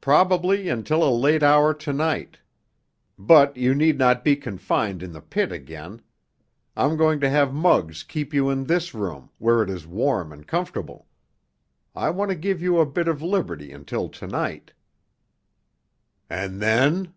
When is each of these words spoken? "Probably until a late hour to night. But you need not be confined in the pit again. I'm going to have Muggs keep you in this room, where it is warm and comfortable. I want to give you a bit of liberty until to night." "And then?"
"Probably 0.00 0.70
until 0.70 1.06
a 1.06 1.12
late 1.14 1.42
hour 1.42 1.74
to 1.74 1.92
night. 1.92 2.38
But 3.18 3.54
you 3.54 3.74
need 3.74 3.98
not 3.98 4.24
be 4.24 4.34
confined 4.34 5.02
in 5.02 5.12
the 5.12 5.20
pit 5.20 5.52
again. 5.52 6.00
I'm 6.74 6.96
going 6.96 7.20
to 7.20 7.28
have 7.28 7.52
Muggs 7.52 8.02
keep 8.02 8.32
you 8.32 8.48
in 8.48 8.64
this 8.64 8.94
room, 8.94 9.28
where 9.36 9.62
it 9.62 9.68
is 9.68 9.86
warm 9.86 10.32
and 10.32 10.46
comfortable. 10.46 11.06
I 11.94 12.08
want 12.08 12.30
to 12.30 12.34
give 12.34 12.62
you 12.62 12.78
a 12.78 12.86
bit 12.86 13.08
of 13.08 13.20
liberty 13.20 13.72
until 13.72 14.08
to 14.08 14.26
night." 14.26 14.72
"And 16.30 16.58
then?" 16.58 17.12